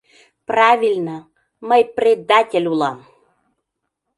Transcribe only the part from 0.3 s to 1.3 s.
Правильно,